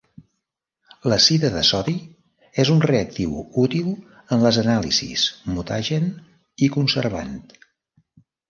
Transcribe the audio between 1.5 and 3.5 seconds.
de sodi és un reactiu